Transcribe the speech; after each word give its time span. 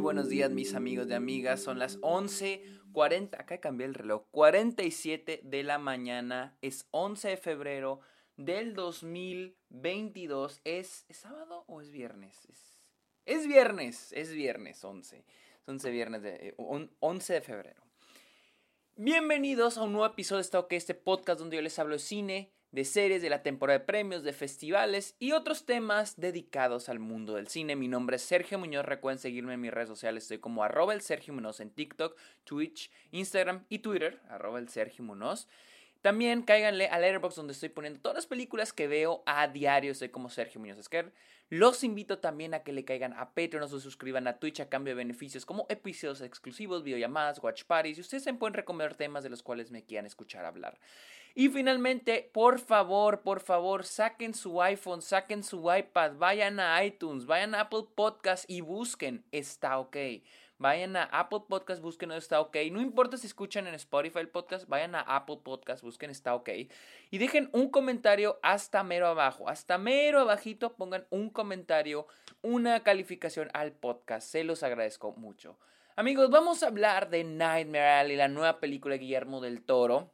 buenos 0.00 0.30
días 0.30 0.50
mis 0.50 0.74
amigos 0.74 1.06
y 1.08 1.12
amigas. 1.12 1.62
Son 1.62 1.78
las 1.78 2.00
11.40, 2.00 3.38
acá 3.38 3.60
cambié 3.60 3.86
el 3.86 3.94
reloj, 3.94 4.24
47 4.30 5.42
de 5.44 5.62
la 5.62 5.78
mañana. 5.78 6.56
Es 6.62 6.86
11 6.90 7.28
de 7.28 7.36
febrero 7.36 8.00
del 8.36 8.74
2022. 8.74 10.62
¿Es, 10.64 11.04
sábado 11.10 11.64
o 11.66 11.82
es 11.82 11.90
viernes? 11.90 12.48
Es, 13.26 13.46
viernes, 13.46 14.12
es 14.12 14.32
viernes 14.32 14.82
11. 14.82 15.18
Es 15.18 15.68
11 15.68 15.90
viernes 15.90 16.22
de, 16.22 16.54
11 16.56 17.32
eh, 17.32 17.40
de 17.40 17.42
febrero. 17.42 17.82
Bienvenidos 18.96 19.76
a 19.76 19.82
un 19.82 19.92
nuevo 19.92 20.06
episodio 20.06 20.42
de 20.68 20.76
este 20.76 20.94
podcast 20.94 21.38
donde 21.38 21.56
yo 21.56 21.62
les 21.62 21.78
hablo 21.78 21.94
de 21.94 22.00
cine, 22.00 22.52
de 22.72 22.84
series, 22.84 23.22
de 23.22 23.30
la 23.30 23.42
temporada 23.42 23.78
de 23.78 23.84
premios, 23.84 24.22
de 24.22 24.32
festivales 24.32 25.16
y 25.18 25.32
otros 25.32 25.66
temas 25.66 26.18
dedicados 26.20 26.88
al 26.88 26.98
mundo 26.98 27.34
del 27.34 27.48
cine. 27.48 27.76
Mi 27.76 27.88
nombre 27.88 28.16
es 28.16 28.22
Sergio 28.22 28.58
Muñoz, 28.58 28.84
recuerden 28.84 29.18
seguirme 29.18 29.54
en 29.54 29.60
mis 29.60 29.72
redes 29.72 29.88
sociales, 29.88 30.24
estoy 30.24 30.38
como 30.38 30.64
el 30.64 31.00
Sergio 31.00 31.34
Muñoz 31.34 31.60
en 31.60 31.70
TikTok, 31.70 32.16
Twitch, 32.44 32.90
Instagram 33.10 33.64
y 33.68 33.80
Twitter, 33.80 34.20
arroba 34.28 34.58
el 34.58 34.68
Sergio 34.68 35.04
Muñoz. 35.04 35.48
También 36.00 36.42
cáiganle 36.42 36.88
a 36.88 36.98
Letterboxd 36.98 37.36
donde 37.36 37.52
estoy 37.52 37.68
poniendo 37.68 38.00
todas 38.00 38.16
las 38.16 38.26
películas 38.26 38.72
que 38.72 38.88
veo 38.88 39.22
a 39.26 39.48
diario. 39.48 39.94
Soy 39.94 40.08
como 40.08 40.30
Sergio 40.30 40.58
Muñoz 40.58 40.78
Esquer. 40.78 41.12
Los 41.50 41.84
invito 41.84 42.20
también 42.20 42.54
a 42.54 42.62
que 42.62 42.72
le 42.72 42.86
caigan 42.86 43.12
a 43.12 43.34
Patreon 43.34 43.64
o 43.64 43.68
se 43.68 43.80
suscriban 43.80 44.26
a 44.26 44.38
Twitch 44.38 44.60
a 44.60 44.68
cambio 44.70 44.92
de 44.92 44.98
beneficios 44.98 45.44
como 45.44 45.66
episodios 45.68 46.22
exclusivos, 46.22 46.84
videollamadas, 46.84 47.42
watch 47.42 47.64
parties. 47.64 47.98
Y 47.98 48.00
ustedes 48.00 48.22
se 48.22 48.32
pueden 48.32 48.54
recomendar 48.54 48.96
temas 48.96 49.24
de 49.24 49.30
los 49.30 49.42
cuales 49.42 49.70
me 49.70 49.84
quieran 49.84 50.06
escuchar 50.06 50.46
hablar. 50.46 50.78
Y 51.34 51.48
finalmente, 51.48 52.28
por 52.32 52.58
favor, 52.58 53.20
por 53.22 53.40
favor, 53.40 53.84
saquen 53.84 54.34
su 54.34 54.60
iPhone, 54.60 55.00
saquen 55.00 55.44
su 55.44 55.72
iPad, 55.72 56.14
vayan 56.16 56.58
a 56.58 56.84
iTunes, 56.84 57.26
vayan 57.26 57.54
a 57.54 57.62
Apple 57.62 57.84
Podcast 57.94 58.48
y 58.48 58.60
busquen 58.62 59.24
Está 59.30 59.78
OK. 59.78 59.96
Vayan 60.58 60.94
a 60.94 61.04
Apple 61.04 61.44
Podcast, 61.48 61.80
busquen 61.80 62.12
Está 62.12 62.38
OK. 62.40 62.56
No 62.70 62.82
importa 62.82 63.16
si 63.16 63.26
escuchan 63.26 63.66
en 63.66 63.74
Spotify 63.74 64.18
el 64.18 64.28
podcast, 64.28 64.68
vayan 64.68 64.94
a 64.94 65.00
Apple 65.00 65.38
Podcast, 65.42 65.82
busquen 65.82 66.10
Está 66.10 66.34
OK. 66.34 66.50
Y 67.10 67.18
dejen 67.18 67.48
un 67.52 67.70
comentario 67.70 68.38
hasta 68.42 68.82
mero 68.82 69.06
abajo. 69.06 69.48
Hasta 69.48 69.78
mero 69.78 70.20
abajito 70.20 70.74
pongan 70.74 71.06
un 71.08 71.30
comentario, 71.30 72.06
una 72.42 72.82
calificación 72.82 73.48
al 73.54 73.72
podcast. 73.72 74.28
Se 74.28 74.44
los 74.44 74.62
agradezco 74.62 75.12
mucho. 75.12 75.56
Amigos, 75.96 76.28
vamos 76.28 76.62
a 76.62 76.66
hablar 76.66 77.08
de 77.08 77.24
Nightmare 77.24 77.88
Alley, 77.88 78.16
la 78.16 78.28
nueva 78.28 78.60
película 78.60 78.96
de 78.96 78.98
Guillermo 78.98 79.40
del 79.40 79.62
Toro. 79.62 80.12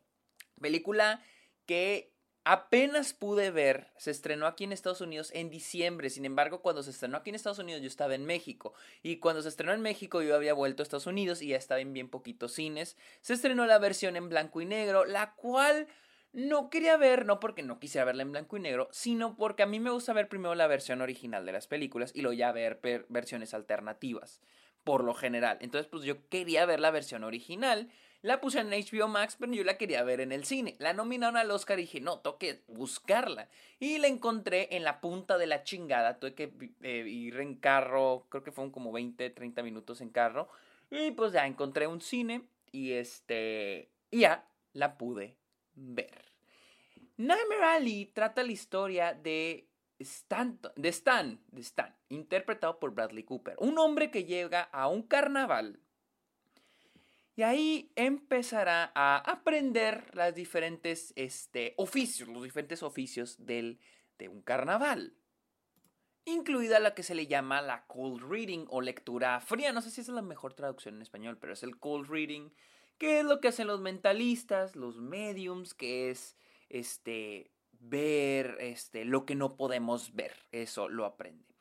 Película 0.61 1.23
que 1.67 2.13
apenas 2.47 3.13
pude 3.13 3.51
ver, 3.51 3.89
se 3.97 4.13
estrenó 4.13 4.47
aquí 4.47 4.63
en 4.63 4.73
Estados 4.73 5.01
Unidos 5.01 5.33
en 5.35 5.51
diciembre, 5.51 6.11
sin 6.11 6.25
embargo 6.25 6.63
cuando 6.63 6.85
se 6.85 6.91
estrenó 6.91 7.17
aquí 7.17 7.31
en 7.31 7.35
Estados 7.35 7.59
Unidos 7.59 7.83
yo 7.83 7.89
estaba 7.89 8.15
en 8.15 8.25
México 8.25 8.73
y 9.03 9.17
cuando 9.17 9.43
se 9.43 9.49
estrenó 9.49 9.73
en 9.73 9.81
México 9.81 10.23
yo 10.23 10.37
había 10.37 10.55
vuelto 10.55 10.81
a 10.81 10.85
Estados 10.85 11.09
Unidos 11.09 11.43
y 11.43 11.49
ya 11.49 11.57
estaba 11.57 11.81
en 11.81 11.93
bien 11.93 12.09
poquitos 12.09 12.53
cines, 12.53 12.97
se 13.21 13.35
estrenó 13.35 13.67
la 13.67 13.81
versión 13.81 14.15
en 14.15 14.29
blanco 14.29 14.61
y 14.61 14.65
negro, 14.65 15.05
la 15.07 15.35
cual 15.35 15.89
no 16.33 16.71
quería 16.71 16.97
ver, 16.97 17.27
no 17.27 17.41
porque 17.41 17.65
no 17.65 17.81
quisiera 17.81 18.05
verla 18.05 18.23
en 18.23 18.31
blanco 18.31 18.57
y 18.57 18.61
negro, 18.61 18.89
sino 18.93 19.37
porque 19.37 19.65
a 19.65 19.67
mí 19.67 19.81
me 19.81 19.91
gusta 19.91 20.13
ver 20.13 20.29
primero 20.29 20.55
la 20.55 20.69
versión 20.69 21.01
original 21.01 21.47
de 21.47 21.53
las 21.53 21.67
películas 21.67 22.13
y 22.15 22.21
luego 22.21 22.35
ya 22.35 22.53
ver 22.53 22.81
versiones 23.09 23.55
alternativas, 23.55 24.41
por 24.85 25.03
lo 25.03 25.15
general. 25.15 25.59
Entonces 25.63 25.91
pues 25.91 26.05
yo 26.05 26.29
quería 26.29 26.65
ver 26.65 26.79
la 26.79 26.93
versión 26.93 27.25
original 27.25 27.91
la 28.27 28.41
puse 28.41 28.59
en 28.59 28.71
HBO 28.71 29.07
Max, 29.07 29.37
pero 29.39 29.53
yo 29.53 29.63
la 29.63 29.79
quería 29.79 30.03
ver 30.03 30.21
en 30.21 30.33
el 30.33 30.45
cine. 30.45 30.75
La 30.81 30.93
nominaron 30.93 31.37
al 31.37 31.51
Oscar 31.53 31.79
y 31.79 31.83
dije, 31.83 32.01
no, 32.01 32.19
toque 32.19 32.65
buscarla. 32.67 33.49
Y 33.79 33.99
la 33.99 34.09
encontré 34.09 34.75
en 34.75 34.83
la 34.83 35.01
punta 35.01 35.39
de 35.39 35.47
la 35.47 35.63
chingada. 35.63 36.19
Tuve 36.19 36.35
que 36.35 36.53
eh, 36.83 37.05
ir 37.07 37.39
en 37.39 37.55
carro, 37.55 38.27
creo 38.29 38.43
que 38.43 38.51
fueron 38.51 38.73
como 38.73 38.91
20, 38.91 39.31
30 39.31 39.63
minutos 39.63 40.01
en 40.01 40.11
carro. 40.11 40.49
Y 40.91 41.13
pues 41.13 41.33
ya 41.33 41.47
encontré 41.47 41.87
un 41.87 42.01
cine 42.01 42.43
y 42.73 42.93
este, 42.95 43.93
y 44.11 44.21
ya 44.23 44.45
la 44.73 44.99
pude 44.99 45.37
ver. 45.77 46.25
Nightmare 47.19 47.65
Alley 47.77 48.07
trata 48.07 48.43
la 48.43 48.51
historia 48.53 49.15
de 49.15 49.69
Stan, 50.01 50.59
de 50.75 50.89
Stan, 50.89 51.41
de 51.53 51.61
Stan, 51.61 51.95
interpretado 52.09 52.81
por 52.81 52.93
Bradley 52.93 53.23
Cooper, 53.23 53.55
un 53.59 53.79
hombre 53.79 54.11
que 54.11 54.25
llega 54.25 54.63
a 54.63 54.89
un 54.89 55.03
carnaval 55.03 55.79
y 57.37 57.43
ahí 57.43 57.93
empezará 57.97 58.91
a 58.95 59.19
aprender 59.19 60.11
las 60.15 60.35
diferentes 60.35 61.13
este, 61.17 61.75
oficios, 61.77 62.31
los 62.31 62.43
diferentes 62.43 62.83
oficios 62.83 63.45
del, 63.45 63.79
de 64.19 64.29
un 64.29 64.41
carnaval. 64.41 65.15
Incluida 66.25 66.81
la 66.81 66.95
que 66.95 67.03
se 67.03 67.15
le 67.15 67.27
llama 67.27 67.61
la 67.61 67.87
cold 67.87 68.23
reading 68.23 68.65
o 68.71 68.81
lectura 68.81 69.39
fría. 69.41 69.73
No 69.73 69.83
sé 69.83 69.91
si 69.91 70.01
es 70.01 70.09
la 70.09 70.23
mejor 70.23 70.55
traducción 70.55 70.97
en 70.97 71.03
español, 71.03 71.37
pero 71.39 71.53
es 71.53 71.63
el 71.63 71.79
cold 71.79 72.09
reading, 72.09 72.49
que 72.97 73.21
es 73.21 73.27
lo 73.27 73.41
que 73.43 73.49
hacen 73.49 73.67
los 73.67 73.83
mentalistas, 73.83 74.75
los 74.75 74.99
mediums, 74.99 75.75
que 75.75 76.11
es 76.11 76.37
este 76.71 77.53
ver 77.73 78.57
este, 78.61 79.05
lo 79.05 79.27
que 79.27 79.35
no 79.35 79.57
podemos 79.57 80.15
ver. 80.15 80.47
Eso 80.53 80.89
lo 80.89 81.05
aprende. 81.05 81.56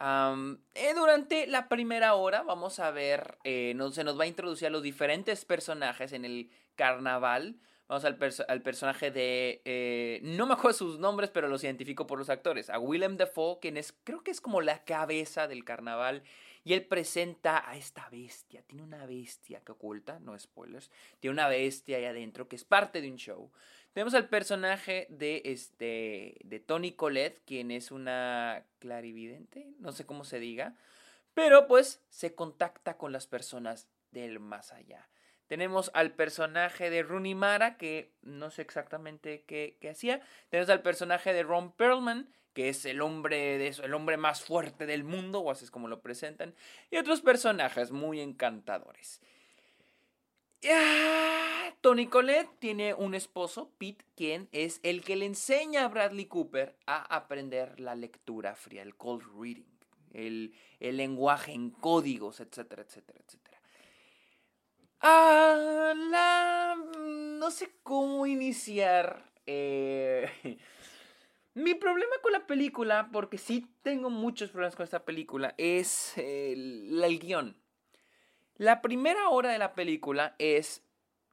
Eh, 0.00 0.94
durante 0.94 1.46
la 1.48 1.68
primera 1.68 2.14
hora 2.14 2.42
vamos 2.42 2.78
a 2.78 2.90
ver, 2.92 3.38
eh, 3.42 3.76
se 3.92 4.04
nos 4.04 4.18
va 4.18 4.24
a 4.24 4.28
introducir 4.28 4.68
a 4.68 4.70
los 4.70 4.82
diferentes 4.82 5.44
personajes 5.44 6.12
en 6.12 6.24
el 6.24 6.50
carnaval. 6.76 7.56
Vamos 7.88 8.04
al, 8.04 8.18
al 8.48 8.62
personaje 8.62 9.10
de... 9.10 9.62
Eh, 9.64 10.20
no 10.22 10.46
me 10.46 10.52
acuerdo 10.52 10.76
sus 10.76 10.98
nombres, 10.98 11.30
pero 11.30 11.48
los 11.48 11.64
identifico 11.64 12.06
por 12.06 12.18
los 12.18 12.28
actores. 12.28 12.68
A 12.68 12.78
Willem 12.78 13.16
Dafoe, 13.16 13.58
quien 13.60 13.78
es, 13.78 13.94
creo 14.04 14.22
que 14.22 14.30
es 14.30 14.42
como 14.42 14.60
la 14.60 14.84
cabeza 14.84 15.48
del 15.48 15.64
carnaval. 15.64 16.22
Y 16.64 16.74
él 16.74 16.84
presenta 16.84 17.68
a 17.68 17.76
esta 17.76 18.08
bestia. 18.10 18.62
Tiene 18.62 18.82
una 18.82 19.06
bestia 19.06 19.60
que 19.60 19.72
oculta, 19.72 20.18
no 20.20 20.38
spoilers. 20.38 20.90
Tiene 21.20 21.34
una 21.34 21.48
bestia 21.48 21.96
ahí 21.96 22.04
adentro 22.04 22.48
que 22.48 22.56
es 22.56 22.64
parte 22.64 23.00
de 23.00 23.10
un 23.10 23.16
show. 23.16 23.50
Tenemos 23.92 24.14
al 24.14 24.28
personaje 24.28 25.06
de, 25.10 25.42
este, 25.44 26.36
de 26.44 26.60
Tony 26.60 26.92
Colette, 26.92 27.42
quien 27.44 27.70
es 27.70 27.90
una 27.90 28.64
clarividente, 28.78 29.72
no 29.78 29.92
sé 29.92 30.06
cómo 30.06 30.24
se 30.24 30.38
diga, 30.38 30.76
pero 31.34 31.66
pues 31.66 32.04
se 32.08 32.34
contacta 32.34 32.96
con 32.96 33.12
las 33.12 33.26
personas 33.26 33.88
del 34.10 34.40
más 34.40 34.72
allá. 34.72 35.08
Tenemos 35.48 35.90
al 35.94 36.12
personaje 36.12 36.90
de 36.90 37.02
Rooney 37.02 37.34
Mara, 37.34 37.78
que 37.78 38.12
no 38.22 38.50
sé 38.50 38.62
exactamente 38.62 39.44
qué, 39.46 39.78
hacía. 39.90 40.20
Tenemos 40.50 40.68
al 40.68 40.82
personaje 40.82 41.32
de 41.32 41.42
Ron 41.42 41.72
Perlman, 41.72 42.30
que 42.58 42.70
es 42.70 42.84
el 42.86 43.02
hombre, 43.02 43.56
de 43.56 43.68
eso, 43.68 43.84
el 43.84 43.94
hombre 43.94 44.16
más 44.16 44.42
fuerte 44.42 44.84
del 44.84 45.04
mundo, 45.04 45.38
o 45.38 45.52
así 45.52 45.64
es 45.64 45.70
como 45.70 45.86
lo 45.86 46.00
presentan. 46.00 46.56
Y 46.90 46.96
otros 46.96 47.20
personajes 47.20 47.92
muy 47.92 48.20
encantadores. 48.20 49.20
Tony 51.80 52.08
Colette 52.08 52.50
tiene 52.58 52.94
un 52.94 53.14
esposo, 53.14 53.70
Pete, 53.78 54.04
quien 54.16 54.48
es 54.50 54.80
el 54.82 55.04
que 55.04 55.14
le 55.14 55.26
enseña 55.26 55.84
a 55.84 55.88
Bradley 55.88 56.26
Cooper 56.26 56.74
a 56.84 57.14
aprender 57.14 57.78
la 57.78 57.94
lectura 57.94 58.56
fría, 58.56 58.82
el 58.82 58.96
cold 58.96 59.22
reading, 59.40 59.62
el, 60.12 60.52
lenguaje 60.80 61.52
en 61.52 61.70
códigos, 61.70 62.40
etcétera, 62.40 62.82
etcétera, 62.82 63.20
etcétera. 63.24 63.60
Ah, 65.00 65.94
la, 65.96 66.74
no 66.74 67.52
sé 67.52 67.70
cómo 67.84 68.26
iniciar. 68.26 69.30
Eh, 69.46 70.28
mi 71.58 71.74
problema 71.74 72.14
con 72.22 72.32
la 72.32 72.46
película, 72.46 73.10
porque 73.12 73.38
sí 73.38 73.66
tengo 73.82 74.10
muchos 74.10 74.50
problemas 74.50 74.76
con 74.76 74.84
esta 74.84 75.04
película, 75.04 75.54
es 75.58 76.16
el, 76.16 77.02
el 77.02 77.18
guion. 77.18 77.56
La 78.56 78.80
primera 78.82 79.28
hora 79.28 79.52
de 79.52 79.58
la 79.58 79.74
película 79.74 80.34
es 80.38 80.82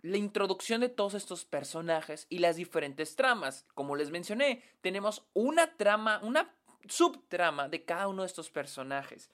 la 0.02 0.18
introducción 0.18 0.81
de 0.81 0.90
todos 0.90 1.16
estos 1.16 1.46
personajes 1.46 2.28
y 2.30 2.38
las 2.40 2.56
diferentes 2.56 3.16
tramas. 3.16 3.66
Como 3.74 3.96
les 3.96 4.12
mencioné, 4.12 4.64
tenemos 4.81 5.25
una 5.34 5.75
trama, 5.78 6.19
una 6.22 6.53
subtrama 6.88 7.68
de 7.69 7.84
cada 7.84 8.08
uno 8.08 8.22
de 8.22 8.28
estos 8.28 8.52
personajes. 8.52 9.32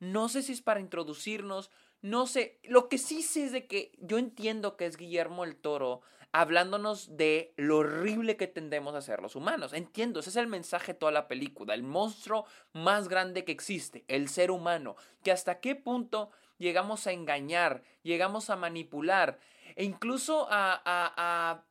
No 0.00 0.28
sé 0.28 0.42
si 0.42 0.52
es 0.52 0.62
para 0.62 0.80
introducirnos, 0.80 1.70
no 2.00 2.26
sé. 2.26 2.58
Lo 2.64 2.88
que 2.88 2.98
sí 2.98 3.22
sé 3.22 3.44
es 3.44 3.52
de 3.52 3.66
que 3.66 3.92
yo 3.98 4.18
entiendo 4.18 4.76
que 4.76 4.86
es 4.86 4.96
Guillermo 4.96 5.44
el 5.44 5.56
Toro 5.56 6.00
hablándonos 6.34 7.16
de 7.16 7.54
lo 7.56 7.78
horrible 7.78 8.36
que 8.36 8.48
tendemos 8.48 8.96
a 8.96 9.00
ser 9.00 9.22
los 9.22 9.36
humanos. 9.36 9.72
Entiendo, 9.72 10.18
ese 10.18 10.30
es 10.30 10.36
el 10.36 10.48
mensaje 10.48 10.92
de 10.92 10.98
toda 10.98 11.12
la 11.12 11.28
película. 11.28 11.74
El 11.74 11.84
monstruo 11.84 12.44
más 12.72 13.06
grande 13.06 13.44
que 13.44 13.52
existe, 13.52 14.04
el 14.08 14.28
ser 14.28 14.50
humano. 14.50 14.96
Que 15.22 15.30
hasta 15.30 15.60
qué 15.60 15.76
punto 15.76 16.32
llegamos 16.58 17.06
a 17.06 17.12
engañar, 17.12 17.84
llegamos 18.02 18.50
a 18.50 18.56
manipular 18.56 19.38
e 19.76 19.84
incluso 19.84 20.48
a, 20.50 20.82
a, 20.84 21.62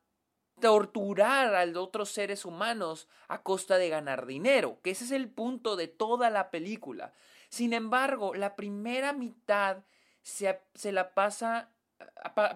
torturar 0.60 1.54
a 1.54 1.78
otros 1.78 2.08
seres 2.08 2.46
humanos 2.46 3.06
a 3.28 3.42
costa 3.42 3.76
de 3.76 3.90
ganar 3.90 4.24
dinero, 4.24 4.78
que 4.82 4.92
ese 4.92 5.04
es 5.04 5.10
el 5.10 5.28
punto 5.28 5.76
de 5.76 5.88
toda 5.88 6.30
la 6.30 6.50
película. 6.50 7.12
Sin 7.50 7.74
embargo, 7.74 8.32
la 8.34 8.56
primera 8.56 9.12
mitad 9.12 9.84
se, 10.22 10.58
se 10.72 10.90
la 10.90 11.12
pasa 11.12 11.68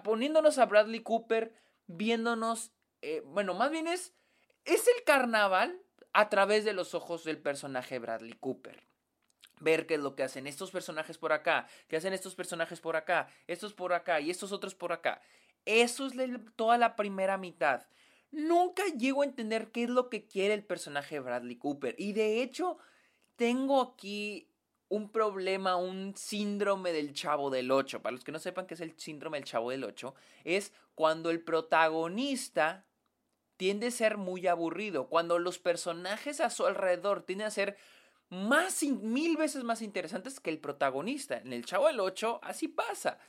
poniéndonos 0.03 0.57
a 0.57 0.65
Bradley 0.65 1.01
Cooper, 1.01 1.53
viéndonos, 1.89 2.71
eh, 3.01 3.21
bueno, 3.25 3.53
más 3.53 3.71
bien 3.71 3.87
es, 3.87 4.13
es 4.63 4.87
el 4.87 5.03
carnaval 5.03 5.81
a 6.13 6.29
través 6.29 6.63
de 6.63 6.73
los 6.73 6.93
ojos 6.93 7.23
del 7.23 7.39
personaje 7.39 7.99
Bradley 7.99 8.33
Cooper. 8.33 8.87
ver 9.61 9.85
qué 9.85 9.95
es 9.95 9.99
lo 9.99 10.15
que 10.15 10.23
hacen 10.23 10.47
estos 10.47 10.71
personajes 10.71 11.17
por 11.17 11.33
acá, 11.33 11.67
qué 11.89 11.97
hacen 11.97 12.13
estos 12.13 12.33
personajes 12.33 12.79
por 12.79 12.95
acá, 12.95 13.27
estos 13.45 13.73
por 13.73 13.91
acá 13.91 14.21
y 14.21 14.29
estos 14.29 14.53
otros 14.53 14.73
por 14.73 14.93
acá. 14.93 15.21
Eso 15.65 16.07
es 16.07 16.13
toda 16.55 16.77
la 16.77 16.95
primera 16.95 17.37
mitad. 17.37 17.85
Nunca 18.31 18.85
llego 18.97 19.21
a 19.21 19.25
entender 19.25 19.71
qué 19.71 19.83
es 19.83 19.89
lo 19.89 20.09
que 20.09 20.27
quiere 20.27 20.53
el 20.53 20.63
personaje 20.63 21.19
Bradley 21.19 21.57
Cooper. 21.57 21.95
Y 21.97 22.13
de 22.13 22.41
hecho, 22.41 22.77
tengo 23.35 23.81
aquí 23.81 24.49
un 24.89 25.11
problema, 25.11 25.75
un 25.75 26.15
síndrome 26.15 26.91
del 26.91 27.13
chavo 27.13 27.49
del 27.49 27.71
8. 27.71 28.01
Para 28.01 28.13
los 28.13 28.23
que 28.23 28.31
no 28.31 28.39
sepan 28.39 28.67
qué 28.67 28.73
es 28.73 28.81
el 28.81 28.99
síndrome 28.99 29.37
del 29.37 29.45
chavo 29.45 29.71
del 29.71 29.83
8, 29.83 30.13
es 30.43 30.73
cuando 30.95 31.29
el 31.29 31.41
protagonista 31.41 32.85
tiende 33.57 33.87
a 33.87 33.91
ser 33.91 34.17
muy 34.17 34.47
aburrido, 34.47 35.07
cuando 35.07 35.37
los 35.37 35.59
personajes 35.59 36.39
a 36.39 36.49
su 36.49 36.65
alrededor 36.65 37.23
tienden 37.23 37.47
a 37.47 37.51
ser 37.51 37.77
más 38.29 38.83
mil 38.83 39.37
veces 39.37 39.63
más 39.63 39.81
interesantes 39.81 40.39
que 40.39 40.49
el 40.49 40.59
protagonista. 40.59 41.37
En 41.37 41.53
el 41.53 41.65
Chavo 41.65 41.87
del 41.87 41.99
8 41.99 42.39
así 42.43 42.67
pasa. 42.67 43.19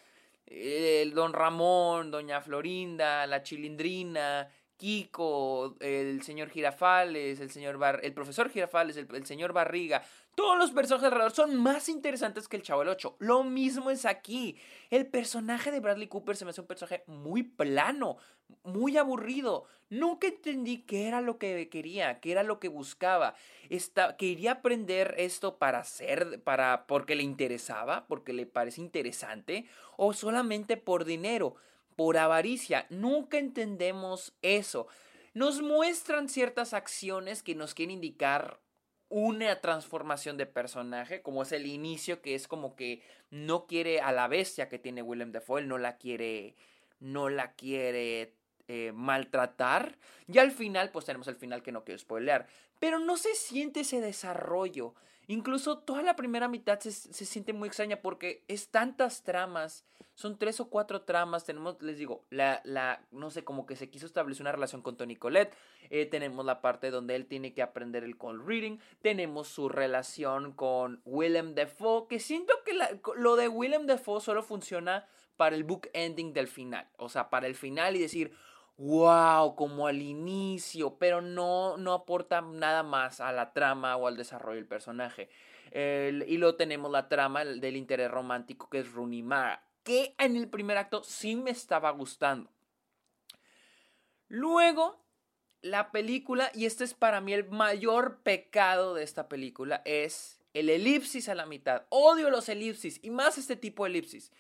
El 0.47 1.15
Don 1.15 1.33
Ramón, 1.33 2.11
Doña 2.11 2.41
Florinda, 2.41 3.27
la 3.27 3.43
Chilindrina, 3.43 4.49
Kiko, 4.81 5.77
el 5.81 6.23
señor 6.23 6.49
Girafales, 6.49 7.39
el 7.39 7.51
señor 7.51 7.79
el 8.03 8.15
profesor 8.15 8.49
Girafales, 8.49 8.97
el, 8.97 9.27
señor 9.27 9.53
Barriga, 9.53 10.03
todos 10.35 10.57
los 10.57 10.71
personajes 10.71 11.05
alrededor 11.05 11.33
son 11.33 11.55
más 11.55 11.91
interesantes 11.91 12.49
que 12.49 12.57
el 12.57 12.63
Chavo 12.63 12.81
del 12.81 12.89
8. 12.89 13.17
Lo 13.19 13.45
mismo 13.45 13.91
es 13.91 14.07
aquí. 14.07 14.57
El 14.89 15.07
personaje 15.07 15.71
de 15.71 15.81
Bradley 15.81 16.09
Cooper 16.09 16.35
se 16.35 16.47
me 16.47 16.53
hace 16.53 16.63
un 16.63 16.67
personaje 16.67 17.05
muy 17.07 17.43
plano, 17.43 18.17
muy 18.65 18.97
aburrido. 18.97 19.67
Nunca 19.91 20.29
entendí 20.29 20.79
qué 20.79 21.09
era 21.09 21.21
lo 21.21 21.37
que 21.37 21.69
quería, 21.69 22.19
qué 22.21 22.33
era 22.33 22.43
lo 22.43 22.59
que 22.59 22.69
buscaba. 22.69 23.35
quería 24.17 24.53
aprender 24.53 25.15
esto 25.19 25.59
para 25.59 25.81
hacer, 25.81 26.41
para, 26.43 26.87
porque 26.87 27.17
le 27.17 27.23
interesaba, 27.23 28.07
porque 28.07 28.33
le 28.33 28.47
parece 28.47 28.81
interesante, 28.81 29.67
o 29.99 30.15
solamente 30.15 30.79
por 30.79 31.05
dinero 31.05 31.57
por 31.97 32.17
avaricia. 32.17 32.87
Nunca 32.91 33.39
entendemos 33.39 34.33
eso. 34.43 34.87
Nos 35.35 35.63
muestran 35.63 36.29
ciertas 36.29 36.75
acciones 36.75 37.43
que 37.43 37.55
nos 37.55 37.75
quieren 37.75 37.95
indicar 37.95 38.59
una 39.09 39.61
transformación 39.61 40.37
de 40.37 40.47
personaje, 40.47 41.21
como 41.21 41.43
es 41.43 41.53
el 41.53 41.67
inicio, 41.67 42.23
que 42.23 42.35
es 42.35 42.47
como 42.47 42.77
que 42.77 43.03
no 43.31 43.67
quiere 43.67 44.01
a 44.01 44.13
la 44.13 44.29
bestia 44.29 44.69
que 44.69 44.79
tiene 44.79 45.03
Willem 45.03 45.33
Dafoe, 45.33 45.63
él 45.63 45.69
no 45.69 45.79
la 45.79 45.97
quiere, 45.97 46.55
no 47.01 47.29
la 47.29 47.53
quiere 47.53 48.35
eh, 48.69 48.93
maltratar. 48.95 49.99
Y 50.29 50.39
al 50.39 50.53
final, 50.53 50.91
pues 50.91 51.05
tenemos 51.05 51.27
el 51.27 51.35
final 51.35 51.63
que 51.63 51.73
no 51.73 51.85
quiero 51.85 51.99
spoilear. 51.99 52.47
Pero 52.79 53.01
no 53.01 53.17
se 53.17 53.35
siente 53.35 53.81
ese 53.81 54.01
desarrollo. 54.01 54.95
Incluso 55.31 55.79
toda 55.79 56.03
la 56.03 56.17
primera 56.17 56.49
mitad 56.49 56.81
se, 56.81 56.91
siente 56.91 57.53
muy 57.53 57.69
extraña 57.69 58.03
porque 58.03 58.43
es 58.49 58.71
tantas 58.71 59.23
tramas, 59.23 59.87
son 60.17 60.37
tres 60.37 60.59
o 60.59 60.69
cuatro 60.69 61.03
tramas, 61.03 61.45
tenemos, 61.45 61.81
les 61.83 61.99
digo, 61.99 62.25
la, 62.31 62.61
la 62.65 63.07
no 63.13 63.31
sé, 63.31 63.45
como 63.45 63.65
que 63.65 63.77
se 63.77 63.91
quiso 63.91 64.07
establecer 64.07 64.43
una 64.43 64.51
relación 64.51 64.83
con 64.83 64.97
Tony 64.97 65.15
Colette, 65.15 65.55
eh, 65.89 66.07
tenemos 66.07 66.45
la 66.45 66.61
parte 66.61 66.91
donde 66.91 67.15
él 67.15 67.27
tiene 67.27 67.55
que 67.55 67.63
aprender 67.63 68.03
el 68.03 68.19
call 68.19 68.45
reading, 68.45 68.79
tenemos 69.03 69.47
su 69.47 69.69
relación 69.69 70.51
con 70.51 71.01
Willem 71.05 71.55
Dafoe, 71.55 72.09
que 72.09 72.19
siento 72.19 72.53
que 72.65 72.77
lo 73.15 73.37
de 73.37 73.47
Willem 73.47 73.87
Dafoe 73.87 74.21
solo 74.21 74.43
funciona 74.43 75.07
para 75.37 75.55
el 75.55 75.63
book 75.63 75.89
ending 75.93 76.33
del 76.33 76.49
final, 76.49 76.89
o 76.97 77.09
sea, 77.09 77.31
para 77.31 77.47
el 77.47 77.55
final 77.55 77.95
y 77.95 78.01
decir, 78.01 78.33
wow, 78.81 79.55
como 79.57 79.87
al 79.87 80.01
inicio, 80.01 80.97
pero 80.99 81.21
no, 81.21 81.77
no 81.77 81.93
aporta 81.93 82.41
nada 82.41 82.83
más 82.83 83.21
a 83.21 83.31
la 83.31 83.53
trama 83.53 83.97
o 83.97 84.07
al 84.07 84.17
desarrollo 84.17 84.57
del 84.57 84.67
personaje. 84.67 85.29
y 85.73 86.37
luego 86.39 86.57
tenemos 86.57 86.91
la 86.91 87.09
trama 87.09 87.45
del 87.45 87.77
interés 87.77 88.11
romántico 88.11 88.71
que 88.71 88.79
es 88.79 88.91
Runimara, 88.91 89.63
que 89.83 90.15
en 90.19 90.35
el 90.35 90.49
primer 90.49 90.79
acto 90.79 91.05
sí 91.05 91.37
me 91.37 91.51
estaba 91.51 91.91
gustando. 91.91 92.51
Luego, 94.29 95.05
la 95.61 95.91
película, 95.93 96.51
y 96.55 96.65
este 96.65 96.85
es 96.85 96.95
para 96.95 97.21
mí 97.21 97.35
el 97.35 97.51
mayor 97.51 98.23
pecado 98.23 98.95
de 98.95 99.03
esta 99.03 99.29
película, 99.29 99.83
es 99.85 100.41
el 100.55 100.71
elipsis 100.71 101.29
a 101.29 101.35
la 101.35 101.45
mitad. 101.45 101.85
Odio 101.91 102.31
los 102.31 102.49
elipsis 102.49 102.99
y 103.03 103.11
más 103.11 103.37
este 103.37 103.57
tipo 103.57 103.85
de 103.85 103.91
elipsis. 103.91 104.33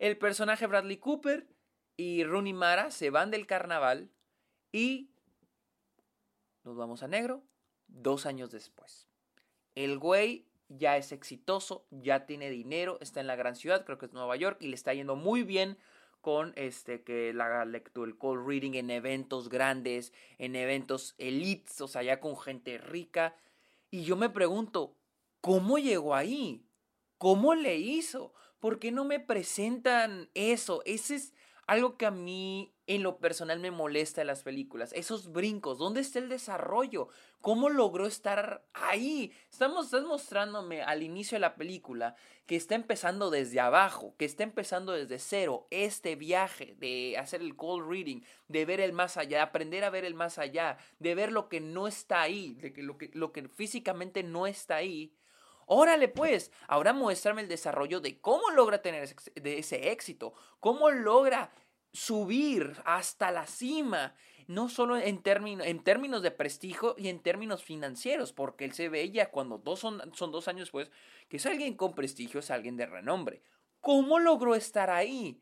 El 0.00 0.18
personaje 0.18 0.66
Bradley 0.66 0.96
Cooper 0.96 1.46
y 1.96 2.24
Rooney 2.24 2.52
Mara 2.52 2.90
se 2.90 3.10
van 3.10 3.30
del 3.30 3.46
carnaval 3.46 4.10
y 4.72 5.10
nos 6.64 6.76
vamos 6.76 7.02
a 7.02 7.08
negro 7.08 7.42
dos 7.86 8.26
años 8.26 8.50
después. 8.50 9.06
El 9.74 9.98
güey 9.98 10.46
ya 10.68 10.96
es 10.96 11.12
exitoso, 11.12 11.86
ya 11.90 12.26
tiene 12.26 12.50
dinero, 12.50 12.98
está 13.00 13.20
en 13.20 13.26
la 13.26 13.36
gran 13.36 13.56
ciudad, 13.56 13.84
creo 13.84 13.98
que 13.98 14.06
es 14.06 14.12
Nueva 14.12 14.36
York, 14.36 14.58
y 14.60 14.68
le 14.68 14.74
está 14.74 14.94
yendo 14.94 15.16
muy 15.16 15.42
bien 15.42 15.78
con 16.20 16.54
este 16.56 17.02
que 17.02 17.34
la 17.34 17.64
lectura, 17.66 18.10
el 18.10 18.18
call 18.18 18.46
reading 18.46 18.74
en 18.74 18.90
eventos 18.90 19.50
grandes, 19.50 20.12
en 20.38 20.56
eventos 20.56 21.14
elites, 21.18 21.80
o 21.82 21.88
sea, 21.88 22.02
ya 22.02 22.18
con 22.18 22.38
gente 22.38 22.78
rica. 22.78 23.36
Y 23.90 24.04
yo 24.04 24.16
me 24.16 24.30
pregunto, 24.30 24.96
¿cómo 25.42 25.76
llegó 25.76 26.14
ahí? 26.14 26.64
¿Cómo 27.18 27.54
le 27.54 27.76
hizo? 27.76 28.32
¿Por 28.58 28.78
qué 28.78 28.90
no 28.90 29.04
me 29.04 29.20
presentan 29.20 30.30
eso? 30.32 30.80
Ese 30.86 31.16
es 31.16 31.34
algo 31.66 31.96
que 31.96 32.06
a 32.06 32.10
mí 32.10 32.74
en 32.86 33.02
lo 33.02 33.18
personal 33.18 33.60
me 33.60 33.70
molesta 33.70 34.20
en 34.20 34.26
las 34.26 34.42
películas, 34.42 34.92
esos 34.92 35.32
brincos, 35.32 35.78
¿dónde 35.78 36.00
está 36.00 36.18
el 36.18 36.28
desarrollo? 36.28 37.08
¿Cómo 37.40 37.70
logró 37.70 38.06
estar 38.06 38.64
ahí? 38.74 39.32
Estamos, 39.50 39.86
estás 39.86 40.04
mostrándome 40.04 40.82
al 40.82 41.02
inicio 41.02 41.36
de 41.36 41.40
la 41.40 41.54
película 41.54 42.14
que 42.46 42.56
está 42.56 42.74
empezando 42.74 43.30
desde 43.30 43.60
abajo, 43.60 44.14
que 44.18 44.26
está 44.26 44.42
empezando 44.42 44.92
desde 44.92 45.18
cero 45.18 45.66
este 45.70 46.14
viaje 46.14 46.74
de 46.78 47.16
hacer 47.18 47.40
el 47.40 47.56
cold 47.56 47.88
reading, 47.88 48.20
de 48.48 48.66
ver 48.66 48.80
el 48.80 48.92
más 48.92 49.16
allá, 49.16 49.38
de 49.38 49.42
aprender 49.42 49.84
a 49.84 49.90
ver 49.90 50.04
el 50.04 50.14
más 50.14 50.38
allá, 50.38 50.76
de 50.98 51.14
ver 51.14 51.32
lo 51.32 51.48
que 51.48 51.60
no 51.60 51.88
está 51.88 52.20
ahí, 52.20 52.54
de 52.54 52.72
que 52.72 52.82
lo 52.82 52.98
que, 52.98 53.10
lo 53.14 53.32
que 53.32 53.48
físicamente 53.48 54.22
no 54.22 54.46
está 54.46 54.76
ahí. 54.76 55.14
Órale 55.66 56.08
pues, 56.08 56.52
ahora 56.68 56.92
muéstrame 56.92 57.42
el 57.42 57.48
desarrollo 57.48 58.00
de 58.00 58.20
cómo 58.20 58.50
logra 58.50 58.82
tener 58.82 59.02
ese, 59.02 59.16
de 59.34 59.58
ese 59.58 59.90
éxito, 59.90 60.34
cómo 60.60 60.90
logra 60.90 61.52
subir 61.92 62.76
hasta 62.84 63.30
la 63.30 63.46
cima, 63.46 64.14
no 64.46 64.68
solo 64.68 64.98
en, 64.98 65.22
en 65.24 65.84
términos 65.84 66.22
de 66.22 66.30
prestigio 66.30 66.94
y 66.98 67.08
en 67.08 67.20
términos 67.20 67.62
financieros, 67.62 68.32
porque 68.32 68.64
él 68.64 68.72
se 68.72 68.88
veía 68.88 69.30
cuando 69.30 69.58
dos 69.58 69.80
son, 69.80 70.02
son 70.14 70.32
dos 70.32 70.48
años 70.48 70.66
después 70.66 70.90
que 71.28 71.38
es 71.38 71.46
alguien 71.46 71.74
con 71.76 71.94
prestigio, 71.94 72.40
es 72.40 72.50
alguien 72.50 72.76
de 72.76 72.86
renombre. 72.86 73.42
¿Cómo 73.80 74.18
logró 74.18 74.54
estar 74.54 74.90
ahí? 74.90 75.40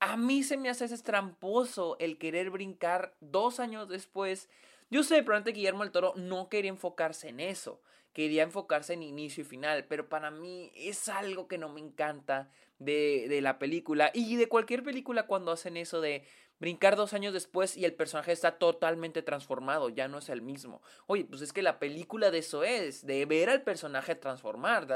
A 0.00 0.16
mí 0.16 0.42
se 0.42 0.56
me 0.56 0.68
hace 0.68 0.86
ese 0.86 1.02
tramposo 1.02 1.96
el 1.98 2.18
querer 2.18 2.50
brincar 2.50 3.16
dos 3.20 3.60
años 3.60 3.88
después. 3.88 4.50
Yo 4.90 5.02
sé, 5.02 5.22
probablemente 5.22 5.52
Guillermo 5.52 5.84
el 5.84 5.92
Toro 5.92 6.12
no 6.16 6.48
quería 6.48 6.70
enfocarse 6.70 7.28
en 7.28 7.40
eso 7.40 7.80
quería 8.14 8.44
enfocarse 8.44 8.94
en 8.94 9.02
inicio 9.02 9.42
y 9.42 9.44
final, 9.44 9.84
pero 9.84 10.08
para 10.08 10.30
mí 10.30 10.72
es 10.74 11.08
algo 11.10 11.46
que 11.46 11.58
no 11.58 11.68
me 11.68 11.80
encanta 11.80 12.48
de, 12.78 13.26
de, 13.28 13.42
la 13.42 13.58
película 13.58 14.10
y 14.14 14.36
de 14.36 14.48
cualquier 14.48 14.82
película 14.82 15.26
cuando 15.26 15.52
hacen 15.52 15.76
eso 15.76 16.00
de 16.00 16.24
brincar 16.58 16.96
dos 16.96 17.12
años 17.12 17.32
después 17.32 17.76
y 17.76 17.84
el 17.84 17.94
personaje 17.94 18.32
está 18.32 18.58
totalmente 18.58 19.22
transformado, 19.22 19.88
ya 19.88 20.08
no 20.08 20.18
es 20.18 20.28
el 20.28 20.42
mismo. 20.42 20.80
Oye, 21.06 21.24
pues 21.24 21.42
es 21.42 21.52
que 21.52 21.62
la 21.62 21.78
película 21.78 22.30
de 22.30 22.38
eso 22.38 22.64
es, 22.64 23.04
de 23.04 23.26
ver 23.26 23.50
al 23.50 23.62
personaje 23.62 24.14
transformar, 24.14 24.86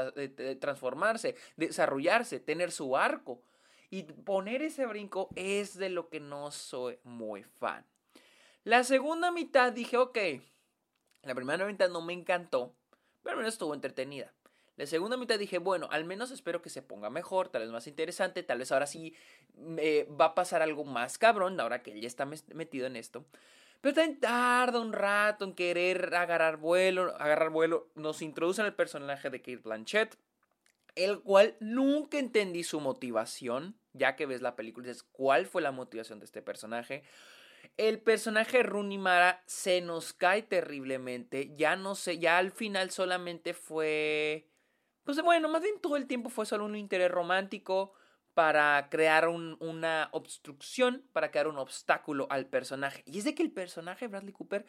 transformarse, 0.59 1.35
desarrollarse, 1.57 2.39
tener 2.39 2.71
su 2.71 2.97
arco. 2.97 3.41
Y 3.91 4.03
poner 4.03 4.61
ese 4.61 4.85
brinco 4.85 5.29
es 5.35 5.75
de 5.75 5.89
lo 5.89 6.09
que 6.09 6.19
no 6.19 6.51
soy 6.51 6.99
muy 7.03 7.43
fan. 7.43 7.83
La 8.63 8.83
segunda 8.83 9.31
mitad 9.31 9.71
dije, 9.71 9.97
ok, 9.97 10.17
la 11.23 11.33
primera 11.33 11.65
mitad 11.65 11.89
no 11.89 12.01
me 12.01 12.13
encantó, 12.13 12.75
pero 13.23 13.33
al 13.33 13.37
menos 13.37 13.53
estuvo 13.53 13.73
entretenida. 13.73 14.33
La 14.79 14.85
segunda 14.85 15.17
mitad 15.17 15.37
dije, 15.37 15.57
bueno, 15.57 15.89
al 15.91 16.05
menos 16.05 16.31
espero 16.31 16.61
que 16.61 16.69
se 16.69 16.81
ponga 16.81 17.09
mejor, 17.09 17.49
tal 17.49 17.63
vez 17.63 17.71
más 17.71 17.85
interesante, 17.87 18.43
tal 18.43 18.59
vez 18.59 18.71
ahora 18.71 18.87
sí 18.87 19.13
eh, 19.77 20.07
va 20.09 20.25
a 20.25 20.35
pasar 20.35 20.61
algo 20.61 20.85
más 20.85 21.17
cabrón, 21.17 21.59
ahora 21.59 21.83
que 21.83 21.91
él 21.91 21.99
ya 21.99 22.07
está 22.07 22.25
metido 22.25 22.87
en 22.87 22.95
esto. 22.95 23.25
Pero 23.81 23.95
también 23.95 24.21
tarda 24.21 24.79
un 24.79 24.93
rato 24.93 25.43
en 25.43 25.53
querer 25.53 26.15
agarrar 26.15 26.57
vuelo, 26.57 27.13
agarrar 27.17 27.49
vuelo. 27.49 27.89
Nos 27.95 28.21
introducen 28.21 28.65
el 28.65 28.73
personaje 28.73 29.29
de 29.29 29.41
Kate 29.41 29.57
Blanchett, 29.57 30.17
el 30.95 31.19
cual 31.21 31.57
nunca 31.59 32.17
entendí 32.17 32.63
su 32.63 32.79
motivación, 32.79 33.77
ya 33.93 34.15
que 34.15 34.25
ves 34.25 34.41
la 34.41 34.55
película 34.55 34.85
y 34.85 34.89
dices, 34.89 35.03
¿cuál 35.03 35.45
fue 35.45 35.61
la 35.61 35.71
motivación 35.71 36.19
de 36.19 36.25
este 36.25 36.41
personaje? 36.41 37.03
El 37.77 37.99
personaje 37.99 38.63
Runimara 38.63 39.43
se 39.45 39.81
nos 39.81 40.13
cae 40.13 40.41
terriblemente. 40.43 41.55
Ya 41.55 41.75
no 41.75 41.95
sé, 41.95 42.19
ya 42.19 42.37
al 42.37 42.51
final 42.51 42.91
solamente 42.91 43.53
fue. 43.53 44.49
Pues 45.03 45.21
bueno, 45.21 45.49
más 45.49 45.61
bien 45.61 45.79
todo 45.81 45.95
el 45.97 46.07
tiempo 46.07 46.29
fue 46.29 46.45
solo 46.45 46.65
un 46.65 46.75
interés 46.75 47.09
romántico 47.09 47.93
para 48.33 48.87
crear 48.89 49.27
una 49.27 50.09
obstrucción, 50.13 51.03
para 51.11 51.31
crear 51.31 51.47
un 51.47 51.57
obstáculo 51.57 52.27
al 52.29 52.45
personaje. 52.45 53.03
Y 53.05 53.17
es 53.17 53.25
de 53.25 53.35
que 53.35 53.43
el 53.43 53.51
personaje 53.51 54.07
Bradley 54.07 54.31
Cooper 54.33 54.65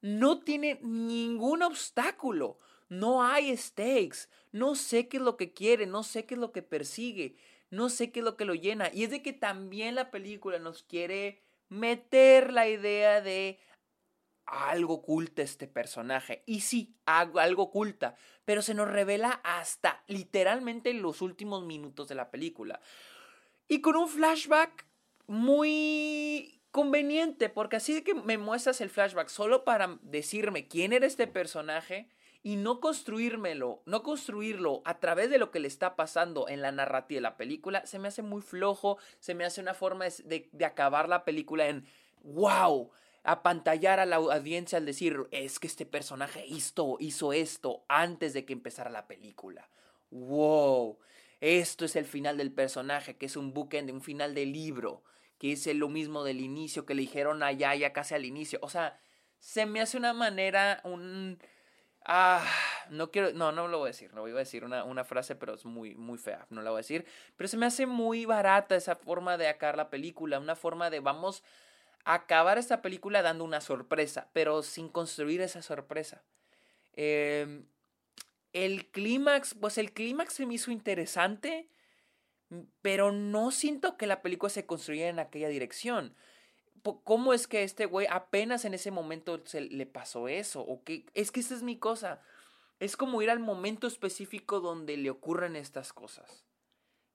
no 0.00 0.40
tiene 0.40 0.80
ningún 0.82 1.62
obstáculo. 1.62 2.58
no 2.88 3.22
hay 3.22 3.56
stakes, 3.56 4.28
no 4.50 4.74
sé 4.74 5.08
qué 5.08 5.16
es 5.16 5.22
lo 5.22 5.36
que 5.38 5.54
quiere, 5.54 5.86
no 5.86 6.02
sé 6.02 6.26
qué 6.26 6.34
es 6.34 6.40
lo 6.40 6.52
que 6.52 6.62
persigue, 6.62 7.36
no 7.70 7.88
sé 7.88 8.12
qué 8.12 8.20
es 8.20 8.24
lo 8.24 8.36
que 8.36 8.44
lo 8.44 8.54
llena. 8.54 8.90
Y 8.92 9.04
es 9.04 9.10
de 9.10 9.22
que 9.22 9.32
también 9.32 9.94
la 9.94 10.10
película 10.10 10.58
nos 10.58 10.82
quiere 10.82 11.42
meter 11.72 12.52
la 12.52 12.68
idea 12.68 13.20
de 13.20 13.58
algo 14.46 14.94
oculta 14.94 15.42
este 15.42 15.66
personaje. 15.66 16.42
Y 16.46 16.60
sí, 16.60 16.94
algo 17.06 17.62
oculta, 17.62 18.14
pero 18.44 18.62
se 18.62 18.74
nos 18.74 18.88
revela 18.88 19.40
hasta 19.42 20.04
literalmente 20.06 20.90
en 20.90 21.02
los 21.02 21.22
últimos 21.22 21.64
minutos 21.64 22.08
de 22.08 22.14
la 22.14 22.30
película. 22.30 22.80
Y 23.68 23.80
con 23.80 23.96
un 23.96 24.08
flashback 24.08 24.86
muy 25.26 26.60
conveniente, 26.70 27.48
porque 27.48 27.76
así 27.76 28.02
que 28.02 28.14
me 28.14 28.38
muestras 28.38 28.80
el 28.80 28.90
flashback 28.90 29.28
solo 29.28 29.64
para 29.64 29.98
decirme 30.02 30.68
quién 30.68 30.92
era 30.92 31.06
este 31.06 31.26
personaje 31.26 32.08
y 32.42 32.56
no 32.56 32.80
construírmelo, 32.80 33.82
no 33.86 34.02
construirlo 34.02 34.82
a 34.84 34.98
través 34.98 35.30
de 35.30 35.38
lo 35.38 35.50
que 35.50 35.60
le 35.60 35.68
está 35.68 35.94
pasando 35.94 36.48
en 36.48 36.60
la 36.60 36.72
narrativa 36.72 37.18
de 37.18 37.22
la 37.22 37.36
película, 37.36 37.86
se 37.86 37.98
me 37.98 38.08
hace 38.08 38.22
muy 38.22 38.42
flojo, 38.42 38.98
se 39.20 39.34
me 39.34 39.44
hace 39.44 39.60
una 39.60 39.74
forma 39.74 40.06
de, 40.24 40.48
de 40.50 40.64
acabar 40.64 41.08
la 41.08 41.24
película 41.24 41.68
en 41.68 41.86
wow, 42.24 42.90
apantallar 43.24 44.00
a 44.00 44.06
la 44.06 44.16
audiencia 44.16 44.78
al 44.78 44.86
decir, 44.86 45.26
es 45.30 45.58
que 45.58 45.66
este 45.66 45.86
personaje 45.86 46.44
hizo, 46.46 46.96
hizo 47.00 47.32
esto 47.32 47.84
antes 47.88 48.32
de 48.32 48.44
que 48.44 48.52
empezara 48.52 48.90
la 48.90 49.06
película. 49.06 49.68
Wow, 50.10 50.98
esto 51.40 51.84
es 51.84 51.96
el 51.96 52.04
final 52.04 52.36
del 52.36 52.52
personaje, 52.52 53.16
que 53.16 53.26
es 53.26 53.36
un 53.36 53.52
bookend, 53.54 53.90
un 53.90 54.02
final 54.02 54.34
del 54.34 54.52
libro, 54.52 55.02
que 55.38 55.52
es 55.52 55.66
lo 55.74 55.88
mismo 55.88 56.24
del 56.24 56.40
inicio 56.40 56.86
que 56.86 56.94
le 56.94 57.02
dijeron 57.02 57.42
allá 57.42 57.74
ya 57.74 57.92
casi 57.92 58.14
al 58.14 58.24
inicio. 58.24 58.58
O 58.62 58.68
sea, 58.68 59.00
se 59.38 59.66
me 59.66 59.80
hace 59.80 59.96
una 59.96 60.12
manera, 60.12 60.80
un... 60.84 61.38
Ah, 62.04 62.44
no 62.90 63.10
quiero, 63.10 63.32
no, 63.32 63.52
no 63.52 63.68
lo 63.68 63.78
voy 63.78 63.86
a 63.86 63.92
decir, 63.92 64.12
no 64.12 64.22
voy 64.22 64.32
a 64.32 64.34
decir 64.34 64.64
una, 64.64 64.84
una, 64.84 65.04
frase, 65.04 65.36
pero 65.36 65.54
es 65.54 65.64
muy, 65.64 65.94
muy 65.94 66.18
fea, 66.18 66.46
no 66.50 66.60
la 66.60 66.70
voy 66.70 66.78
a 66.78 66.80
decir, 66.80 67.06
pero 67.36 67.46
se 67.46 67.56
me 67.56 67.66
hace 67.66 67.86
muy 67.86 68.26
barata 68.26 68.74
esa 68.74 68.96
forma 68.96 69.36
de 69.38 69.48
acabar 69.48 69.76
la 69.76 69.88
película, 69.88 70.40
una 70.40 70.56
forma 70.56 70.90
de 70.90 70.98
vamos 70.98 71.44
acabar 72.04 72.58
esta 72.58 72.82
película 72.82 73.22
dando 73.22 73.44
una 73.44 73.60
sorpresa, 73.60 74.28
pero 74.32 74.62
sin 74.62 74.88
construir 74.88 75.40
esa 75.40 75.62
sorpresa. 75.62 76.22
Em, 76.94 77.64
el 78.52 78.90
clímax, 78.90 79.54
pues 79.54 79.78
el 79.78 79.92
clímax 79.92 80.34
se 80.34 80.46
me 80.46 80.54
hizo 80.54 80.70
interesante, 80.70 81.68
pero 82.82 83.12
no 83.12 83.50
siento 83.50 83.96
que 83.96 84.06
la 84.06 84.20
película 84.22 84.50
se 84.50 84.66
construyera 84.66 85.08
en 85.08 85.18
aquella 85.18 85.48
dirección. 85.48 86.14
¿Cómo 86.82 87.32
es 87.32 87.46
que 87.46 87.62
este 87.62 87.86
güey 87.86 88.06
apenas 88.10 88.64
en 88.64 88.74
ese 88.74 88.90
momento 88.90 89.40
se 89.44 89.60
le 89.60 89.86
pasó 89.86 90.28
eso? 90.28 90.62
¿O 90.62 90.82
qué? 90.82 91.06
Es 91.14 91.30
que 91.30 91.40
esa 91.40 91.54
es 91.54 91.62
mi 91.62 91.76
cosa. 91.76 92.20
Es 92.80 92.96
como 92.96 93.22
ir 93.22 93.30
al 93.30 93.38
momento 93.38 93.86
específico 93.86 94.60
donde 94.60 94.96
le 94.96 95.10
ocurren 95.10 95.54
estas 95.54 95.92
cosas. 95.92 96.44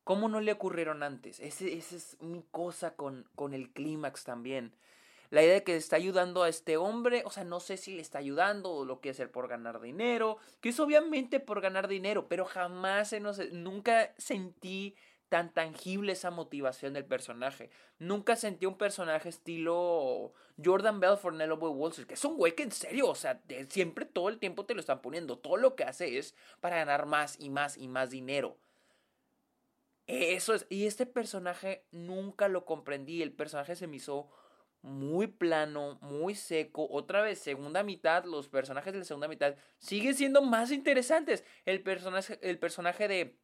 ¿Cómo 0.06 0.30
no 0.30 0.40
le 0.40 0.54
ocurrieron 0.54 1.04
antes? 1.04 1.42
Esa 1.42 1.66
es 1.66 2.16
mi 2.22 2.44
cosa 2.50 2.96
con, 2.96 3.30
con 3.36 3.54
el 3.54 3.74
clímax 3.74 4.24
también. 4.24 4.74
La 5.30 5.44
idea 5.44 5.56
de 5.56 5.64
que 5.64 5.76
está 5.76 5.98
ayudando 5.98 6.44
a 6.44 6.50
este 6.50 6.78
hombre, 6.78 7.24
o 7.26 7.30
sea, 7.30 7.44
no 7.44 7.60
sé 7.60 7.76
si 7.76 7.94
le 7.94 8.02
está 8.02 8.20
ayudando 8.20 8.72
o 8.72 8.86
lo 8.86 9.02
quiere 9.02 9.16
hacer 9.16 9.30
por 9.30 9.50
ganar 9.50 9.82
dinero, 9.82 10.38
que 10.62 10.70
es 10.70 10.80
obviamente 10.80 11.42
por 11.42 11.60
ganar 11.60 11.90
dinero, 11.90 12.30
pero 12.30 12.46
jamás, 12.46 13.10
se 13.10 13.20
nos, 13.20 13.40
nunca 13.52 14.14
sentí 14.18 14.96
tan 15.30 15.54
tangible 15.54 16.14
esa 16.14 16.32
motivación 16.32 16.94
del 16.94 17.06
personaje. 17.06 17.70
Nunca 18.00 18.36
sentí 18.36 18.66
un 18.66 18.78
personaje 18.78 19.30
estilo 19.30 20.34
Jordan 20.64 21.00
Belfort 21.00 21.36
en 21.36 21.42
el 21.42 21.52
Street, 21.52 22.08
que 22.08 22.14
es 22.14 22.26
un 22.26 22.38
güey 22.38 22.56
que 22.56 22.64
en 22.64 22.72
serio, 22.72 23.10
o 23.10 23.16
sea, 23.16 23.42
siempre 23.70 24.06
todo 24.06 24.30
el 24.30 24.40
tiempo 24.40 24.66
te 24.66 24.74
lo 24.74 24.80
están 24.80 25.02
poniendo. 25.02 25.38
Todo 25.38 25.58
lo 25.58 25.76
que 25.76 25.84
hace 25.84 26.18
es 26.18 26.36
para 26.60 26.78
ganar 26.78 27.06
más 27.06 27.38
y 27.40 27.50
más 27.50 27.78
y 27.78 27.88
más 27.88 28.10
dinero. 28.10 28.58
Eso 30.08 30.54
es. 30.54 30.66
Y 30.70 30.86
este 30.86 31.06
personaje 31.06 31.86
nunca 31.92 32.48
lo 32.48 32.66
comprendí. 32.66 33.22
El 33.22 33.34
personaje 33.34 33.76
se 33.76 33.88
me 33.88 33.98
hizo 33.98 34.30
muy 34.82 35.28
plano, 35.28 36.00
muy 36.02 36.34
seco. 36.34 36.88
Otra 36.90 37.22
vez, 37.22 37.40
segunda 37.40 37.84
mitad, 37.84 38.24
los 38.24 38.48
personajes 38.48 38.94
de 38.94 39.00
la 39.00 39.06
segunda 39.06 39.28
mitad 39.28 39.56
siguen 39.80 40.16
siendo 40.16 40.42
más 40.42 40.72
interesantes. 40.72 41.44
El 41.66 41.82
personaje, 41.84 42.40
el 42.42 42.58
personaje 42.58 43.08
de 43.10 43.38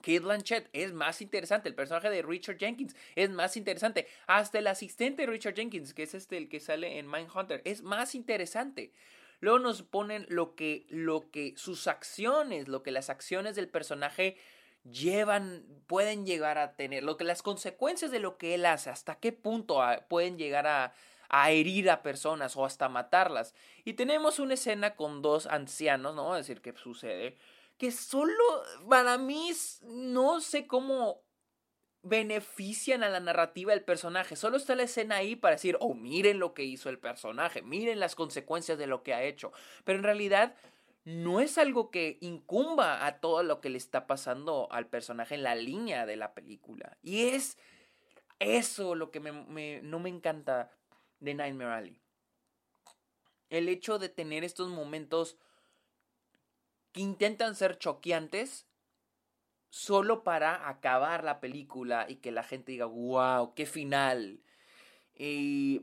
Kate 0.00 0.20
Blanchett 0.20 0.68
es 0.72 0.92
más 0.92 1.22
interesante. 1.22 1.68
El 1.68 1.74
personaje 1.74 2.10
de 2.10 2.22
Richard 2.22 2.58
Jenkins 2.58 2.96
es 3.14 3.30
más 3.30 3.56
interesante. 3.56 4.06
Hasta 4.26 4.58
el 4.58 4.66
asistente 4.66 5.22
de 5.22 5.32
Richard 5.32 5.54
Jenkins, 5.54 5.94
que 5.94 6.02
es 6.02 6.14
este 6.14 6.36
el 6.36 6.48
que 6.48 6.60
sale 6.60 6.98
en 6.98 7.10
Mindhunter, 7.10 7.62
es 7.64 7.82
más 7.82 8.14
interesante. 8.14 8.92
Luego 9.40 9.58
nos 9.58 9.82
ponen 9.82 10.26
lo 10.28 10.54
que, 10.54 10.86
lo 10.90 11.30
que 11.30 11.54
sus 11.56 11.86
acciones, 11.86 12.68
lo 12.68 12.82
que 12.82 12.90
las 12.90 13.08
acciones 13.08 13.56
del 13.56 13.68
personaje 13.68 14.36
llevan, 14.84 15.64
pueden 15.86 16.26
llegar 16.26 16.58
a 16.58 16.74
tener, 16.74 17.02
lo 17.02 17.16
que 17.16 17.24
las 17.24 17.42
consecuencias 17.42 18.10
de 18.10 18.18
lo 18.18 18.36
que 18.36 18.54
él 18.54 18.66
hace, 18.66 18.90
hasta 18.90 19.16
qué 19.16 19.32
punto 19.32 19.82
pueden 20.08 20.38
llegar 20.38 20.66
a, 20.66 20.94
herir 21.48 21.90
a 21.90 22.02
personas 22.02 22.56
o 22.56 22.64
hasta 22.64 22.88
matarlas. 22.88 23.54
Y 23.84 23.94
tenemos 23.94 24.38
una 24.38 24.54
escena 24.54 24.96
con 24.96 25.22
dos 25.22 25.46
ancianos, 25.46 26.14
no 26.14 26.24
voy 26.24 26.34
a 26.34 26.38
decir 26.38 26.60
qué 26.60 26.74
sucede, 26.74 27.36
que 27.80 27.92
solo 27.92 28.44
para 28.90 29.16
mí 29.16 29.50
no 29.84 30.42
sé 30.42 30.66
cómo 30.66 31.22
benefician 32.02 33.02
a 33.02 33.08
la 33.08 33.20
narrativa 33.20 33.72
del 33.72 33.82
personaje. 33.82 34.36
Solo 34.36 34.58
está 34.58 34.74
la 34.74 34.82
escena 34.82 35.16
ahí 35.16 35.34
para 35.34 35.54
decir, 35.54 35.78
oh, 35.80 35.94
miren 35.94 36.38
lo 36.38 36.52
que 36.52 36.62
hizo 36.62 36.90
el 36.90 36.98
personaje, 36.98 37.62
miren 37.62 37.98
las 37.98 38.16
consecuencias 38.16 38.76
de 38.76 38.86
lo 38.86 39.02
que 39.02 39.14
ha 39.14 39.22
hecho. 39.22 39.50
Pero 39.84 39.98
en 39.98 40.04
realidad 40.04 40.54
no 41.04 41.40
es 41.40 41.56
algo 41.56 41.90
que 41.90 42.18
incumba 42.20 43.06
a 43.06 43.18
todo 43.18 43.42
lo 43.42 43.62
que 43.62 43.70
le 43.70 43.78
está 43.78 44.06
pasando 44.06 44.68
al 44.70 44.86
personaje 44.86 45.34
en 45.34 45.42
la 45.42 45.54
línea 45.54 46.04
de 46.04 46.16
la 46.16 46.34
película. 46.34 46.98
Y 47.02 47.28
es 47.28 47.56
eso 48.40 48.94
lo 48.94 49.10
que 49.10 49.20
no 49.20 49.98
me 50.00 50.08
encanta 50.10 50.70
de 51.18 51.32
Nightmare 51.32 51.72
Alley. 51.72 52.02
El 53.48 53.70
hecho 53.70 53.98
de 53.98 54.10
tener 54.10 54.44
estos 54.44 54.68
momentos 54.68 55.38
que 56.92 57.00
intentan 57.00 57.54
ser 57.54 57.78
choqueantes 57.78 58.66
solo 59.70 60.24
para 60.24 60.68
acabar 60.68 61.24
la 61.24 61.40
película 61.40 62.06
y 62.08 62.16
que 62.16 62.32
la 62.32 62.42
gente 62.42 62.72
diga, 62.72 62.86
wow, 62.86 63.54
qué 63.54 63.66
final. 63.66 64.42
Y, 65.14 65.80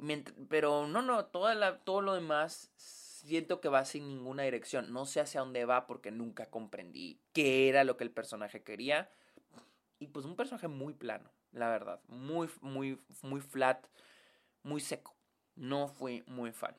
pero 0.49 0.87
no, 0.87 1.01
no, 1.01 1.25
toda 1.25 1.79
todo 1.79 2.01
lo 2.01 2.13
demás 2.15 2.71
siento 2.75 3.61
que 3.61 3.69
va 3.69 3.85
sin 3.85 4.07
ninguna 4.07 4.43
dirección. 4.43 4.91
No 4.91 5.05
sé 5.05 5.19
hacia 5.21 5.41
dónde 5.41 5.65
va 5.65 5.87
porque 5.87 6.11
nunca 6.11 6.49
comprendí 6.49 7.21
qué 7.33 7.69
era 7.69 7.83
lo 7.83 7.97
que 7.97 8.03
el 8.03 8.11
personaje 8.11 8.63
quería. 8.63 9.09
Y 9.99 10.07
pues 10.07 10.25
un 10.25 10.35
personaje 10.35 10.67
muy 10.67 10.93
plano, 10.93 11.31
la 11.51 11.69
verdad. 11.69 12.01
Muy, 12.07 12.49
muy, 12.61 13.01
muy 13.21 13.41
flat, 13.41 13.85
muy 14.63 14.81
seco. 14.81 15.15
No 15.55 15.87
fui 15.87 16.23
muy 16.27 16.51
fan. 16.51 16.75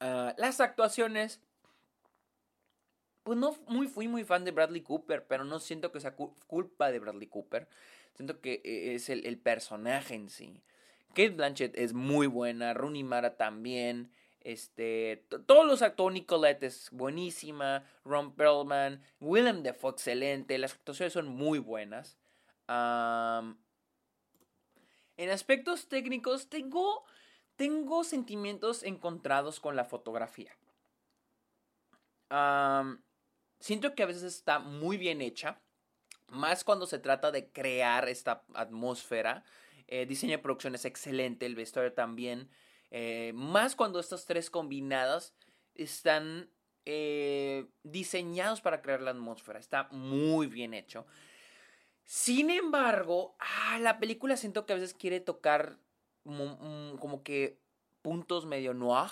Ah, 0.00 0.34
las 0.36 0.60
actuaciones. 0.60 1.40
Pues 3.26 3.36
no 3.40 3.56
muy, 3.66 3.88
fui 3.88 4.06
muy 4.06 4.22
fan 4.22 4.44
de 4.44 4.52
Bradley 4.52 4.82
Cooper, 4.82 5.26
pero 5.26 5.42
no 5.42 5.58
siento 5.58 5.90
que 5.90 5.98
sea 5.98 6.14
culpa 6.14 6.92
de 6.92 7.00
Bradley 7.00 7.26
Cooper. 7.26 7.66
Siento 8.14 8.40
que 8.40 8.62
eh, 8.64 8.94
es 8.94 9.08
el, 9.08 9.36
personaje 9.36 10.14
en 10.14 10.30
sí. 10.30 10.62
Kate 11.08 11.30
Blanchett 11.30 11.76
es 11.76 11.92
muy 11.92 12.28
buena, 12.28 12.72
Rooney 12.72 13.02
Mara 13.02 13.36
también. 13.36 14.12
Este, 14.42 15.24
todos 15.46 15.66
los 15.66 15.82
actores, 15.82 16.14
Nicolette 16.14 16.62
es 16.62 16.88
buenísima, 16.92 17.82
Ron 18.04 18.32
Perlman, 18.36 19.02
Willem 19.18 19.64
Dafoe 19.64 19.90
excelente, 19.90 20.56
las 20.56 20.74
actuaciones 20.74 21.12
son 21.12 21.26
muy 21.26 21.58
buenas. 21.58 22.16
en 22.68 23.56
aspectos 25.30 25.88
técnicos 25.88 26.48
tengo, 26.48 27.02
tengo 27.56 28.04
sentimientos 28.04 28.84
encontrados 28.84 29.58
con 29.58 29.74
la 29.74 29.84
fotografía. 29.84 30.52
Siento 33.60 33.94
que 33.94 34.02
a 34.02 34.06
veces 34.06 34.22
está 34.22 34.58
muy 34.58 34.96
bien 34.96 35.20
hecha, 35.20 35.60
más 36.28 36.64
cuando 36.64 36.86
se 36.86 36.98
trata 36.98 37.30
de 37.30 37.50
crear 37.50 38.08
esta 38.08 38.44
atmósfera. 38.54 39.44
Eh, 39.86 40.06
diseño 40.06 40.32
de 40.32 40.42
producción 40.42 40.74
es 40.74 40.84
excelente, 40.84 41.46
el 41.46 41.54
vestuario 41.54 41.92
también. 41.92 42.50
Eh, 42.90 43.32
más 43.34 43.76
cuando 43.76 44.00
estos 44.00 44.26
tres 44.26 44.50
combinados 44.50 45.34
están 45.74 46.50
eh, 46.84 47.66
diseñados 47.82 48.60
para 48.60 48.82
crear 48.82 49.02
la 49.02 49.10
atmósfera. 49.10 49.58
Está 49.58 49.88
muy 49.90 50.46
bien 50.46 50.74
hecho. 50.74 51.06
Sin 52.04 52.50
embargo, 52.50 53.36
ah, 53.40 53.78
la 53.80 53.98
película 53.98 54.36
siento 54.36 54.64
que 54.64 54.72
a 54.72 54.76
veces 54.76 54.94
quiere 54.94 55.18
tocar 55.18 55.80
mm, 56.24 56.96
como, 56.98 57.24
que 57.24 57.60
puntos 58.02 58.46
medio 58.46 58.72
noir. 58.72 59.10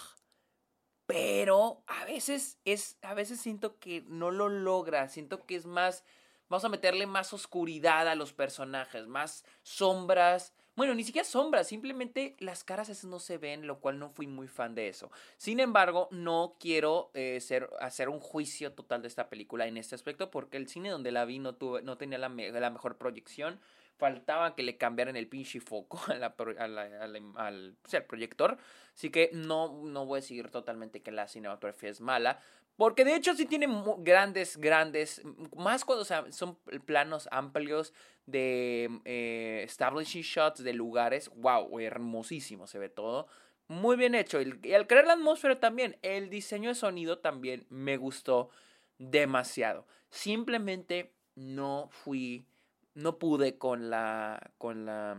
Pero 1.07 1.83
a 1.87 2.05
veces 2.05 2.59
es. 2.65 2.99
A 3.03 3.15
veces 3.15 3.41
siento 3.41 3.79
que 3.79 4.03
no 4.09 4.31
lo 4.31 4.49
logra. 4.49 5.09
Siento 5.09 5.45
que 5.47 5.57
es 5.57 5.67
más. 5.67 6.05
Vamos 6.49 6.65
a 6.65 6.69
meterle 6.69 7.07
más 7.07 7.33
oscuridad 7.33 8.09
a 8.09 8.15
los 8.15 8.33
personajes. 8.33 9.07
Más 9.07 9.45
sombras 9.63 10.55
Bueno, 10.77 10.95
ni 10.95 11.05
siquiera 11.05 11.27
sombras, 11.27 11.69
simplemente 11.69 12.37
las 12.41 12.65
caras 12.65 13.05
no 13.05 13.19
se 13.21 13.39
ven, 13.39 13.67
lo 13.67 13.81
cual 13.81 13.99
no 13.99 14.11
fui 14.11 14.27
muy 14.27 14.49
fan 14.49 14.75
de 14.75 14.89
eso. 14.89 15.11
Sin 15.37 15.61
embargo, 15.61 16.09
no 16.11 16.57
quiero 16.59 17.11
eh, 17.15 17.41
ser, 17.41 17.71
hacer 17.81 18.09
un 18.09 18.21
juicio 18.21 18.73
total 18.73 19.03
de 19.03 19.09
esta 19.09 19.29
película 19.29 19.67
en 19.67 19.77
este 19.77 19.95
aspecto 19.95 20.31
porque 20.31 20.57
el 20.57 20.69
cine 20.69 20.91
donde 20.91 21.13
la 21.13 21.25
vi 21.25 21.39
no, 21.39 21.55
tuve, 21.55 21.83
no 21.83 21.97
tenía 21.97 22.19
la 22.19 22.29
mejor 22.29 22.99
proyección 22.99 23.61
faltaba 23.97 24.55
que 24.55 24.63
le 24.63 24.77
cambiaran 24.77 25.17
el 25.17 25.29
pinche 25.29 25.61
foco 25.61 26.01
al, 26.09 27.77
proyector. 28.07 28.59
Así 28.95 29.11
que 29.11 29.31
no, 29.33 29.83
no 29.85 30.07
voy 30.07 30.19
a 30.19 30.21
decir 30.21 30.51
totalmente 30.51 31.03
que 31.03 31.13
la 31.13 31.29
cinematografía 31.29 31.91
es 31.91 32.01
mala. 32.01 32.41
Porque 32.77 33.05
de 33.05 33.15
hecho 33.15 33.35
sí 33.35 33.47
tiene 33.47 33.69
grandes, 33.99 34.57
grandes, 34.57 35.23
más 35.57 35.85
cuando 35.85 36.05
son 36.05 36.59
planos 36.85 37.29
amplios 37.31 37.93
de 38.27 38.89
eh, 39.05 39.63
establishing 39.65 40.23
shots 40.23 40.65
de 40.65 40.73
lugares. 40.73 41.31
¡Wow! 41.37 41.79
Hermosísimo 41.79 42.67
se 42.67 42.81
ve 42.81 42.89
todo. 42.89 43.29
Muy 43.69 43.97
bien 43.97 44.15
hecho. 44.15 44.41
Y 44.41 44.75
al 44.75 44.89
crear 44.89 45.07
la 45.07 45.13
atmósfera 45.13 45.61
también. 45.61 45.97
El 46.03 46.31
diseño 46.31 46.71
de 46.71 46.75
sonido 46.75 47.19
también 47.19 47.65
me 47.69 47.97
gustó 47.97 48.51
demasiado. 48.99 49.87
Simplemente 50.11 51.13
no 51.37 51.89
fui 51.91 52.47
no 52.95 53.19
pude 53.19 53.59
con 53.59 53.91
la, 53.91 54.53
con 54.59 54.87
la, 54.87 55.17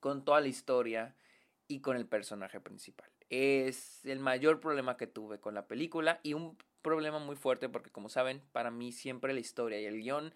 con 0.00 0.24
toda 0.24 0.40
la 0.40 0.48
historia 0.48 1.16
y 1.66 1.80
con 1.80 1.96
el 1.96 2.06
personaje 2.06 2.60
principal. 2.60 3.10
Es 3.30 4.04
el 4.04 4.20
mayor 4.20 4.60
problema 4.60 4.96
que 4.96 5.06
tuve 5.06 5.40
con 5.40 5.54
la 5.54 5.66
película 5.66 6.20
y 6.22 6.34
un 6.34 6.56
problema 6.82 7.18
muy 7.18 7.36
fuerte 7.36 7.68
porque 7.68 7.90
como 7.90 8.08
saben, 8.08 8.42
para 8.52 8.70
mí 8.70 8.92
siempre 8.92 9.32
la 9.32 9.40
historia 9.40 9.80
y 9.80 9.86
el 9.86 10.02
guion, 10.02 10.34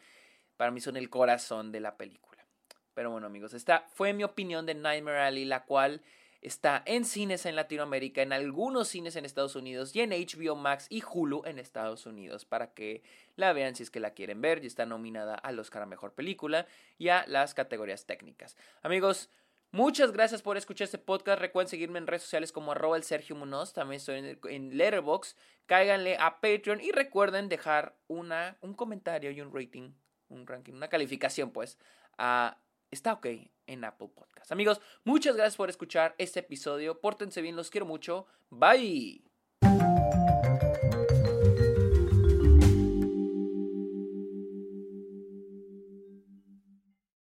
para 0.56 0.70
mí 0.70 0.80
son 0.80 0.96
el 0.96 1.10
corazón 1.10 1.70
de 1.70 1.80
la 1.80 1.96
película. 1.96 2.46
Pero 2.94 3.10
bueno 3.10 3.26
amigos, 3.26 3.54
esta 3.54 3.84
fue 3.94 4.12
mi 4.14 4.24
opinión 4.24 4.66
de 4.66 4.74
Nightmare 4.74 5.20
Alley, 5.20 5.44
la 5.44 5.64
cual 5.64 6.02
Está 6.40 6.82
en 6.86 7.04
cines 7.04 7.46
en 7.46 7.56
Latinoamérica, 7.56 8.22
en 8.22 8.32
algunos 8.32 8.88
cines 8.88 9.16
en 9.16 9.24
Estados 9.24 9.56
Unidos 9.56 9.94
y 9.94 10.00
en 10.00 10.10
HBO 10.10 10.54
Max 10.54 10.86
y 10.88 11.02
Hulu 11.02 11.42
en 11.44 11.58
Estados 11.58 12.06
Unidos 12.06 12.44
para 12.44 12.72
que 12.74 13.02
la 13.34 13.52
vean 13.52 13.74
si 13.74 13.82
es 13.82 13.90
que 13.90 14.00
la 14.00 14.12
quieren 14.12 14.40
ver. 14.40 14.62
Y 14.62 14.68
está 14.68 14.86
nominada 14.86 15.34
al 15.34 15.58
Oscar 15.58 15.82
a 15.82 15.86
Mejor 15.86 16.14
Película 16.14 16.66
y 16.96 17.08
a 17.08 17.24
las 17.26 17.54
categorías 17.54 18.06
técnicas. 18.06 18.56
Amigos, 18.82 19.30
Muchas 19.70 20.12
gracias 20.12 20.40
por 20.40 20.56
escuchar 20.56 20.86
este 20.86 20.96
podcast. 20.96 21.42
Recuerden 21.42 21.68
seguirme 21.68 21.98
en 21.98 22.06
redes 22.06 22.22
sociales 22.22 22.52
como 22.52 22.72
arroba 22.72 22.96
el 22.96 23.02
Sergio 23.02 23.36
Munoz. 23.36 23.74
También 23.74 23.98
estoy 23.98 24.38
en, 24.48 24.78
Letterboxd. 24.78 25.36
Cáiganle 25.66 26.16
a 26.16 26.40
Patreon 26.40 26.80
y 26.80 26.90
recuerden 26.90 27.50
dejar 27.50 27.94
una, 28.06 28.56
un 28.62 28.72
comentario 28.72 29.30
y 29.30 29.42
un 29.42 29.54
rating, 29.54 29.92
un 30.30 30.46
ranking, 30.46 30.72
una 30.72 30.88
calificación 30.88 31.50
pues 31.50 31.76
a 32.16 32.56
Está 32.90 33.12
ok 33.12 33.26
en 33.66 33.84
Apple 33.84 34.08
Podcast. 34.14 34.50
Amigos, 34.52 34.80
muchas 35.04 35.36
gracias 35.36 35.56
por 35.56 35.70
escuchar 35.70 36.14
este 36.18 36.40
episodio. 36.40 37.00
Pórtense 37.00 37.42
bien, 37.42 37.56
los 37.56 37.70
quiero 37.70 37.86
mucho. 37.86 38.26
Bye. 38.50 39.24